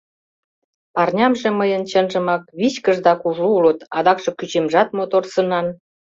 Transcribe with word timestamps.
Парнямже 0.93 1.49
мыйын, 1.59 1.83
чынжымак, 1.91 2.43
вичкыж 2.59 2.97
да 3.05 3.13
кужу 3.21 3.45
улыт, 3.57 3.79
адакше 3.97 4.31
кӱчемжат 4.39 4.89
мотор 4.97 5.23
сынан. 5.33 5.67